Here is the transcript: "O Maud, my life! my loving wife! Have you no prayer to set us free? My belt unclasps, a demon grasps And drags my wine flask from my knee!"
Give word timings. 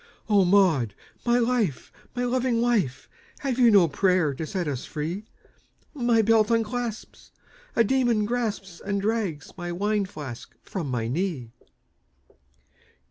"O 0.27 0.43
Maud, 0.45 0.95
my 1.27 1.37
life! 1.37 1.91
my 2.15 2.23
loving 2.25 2.59
wife! 2.59 3.07
Have 3.41 3.59
you 3.59 3.69
no 3.69 3.87
prayer 3.87 4.33
to 4.33 4.47
set 4.47 4.67
us 4.67 4.83
free? 4.83 5.25
My 5.93 6.23
belt 6.23 6.49
unclasps, 6.49 7.29
a 7.75 7.83
demon 7.83 8.25
grasps 8.25 8.81
And 8.83 8.99
drags 8.99 9.53
my 9.57 9.71
wine 9.71 10.05
flask 10.05 10.55
from 10.63 10.89
my 10.89 11.07
knee!" 11.07 11.51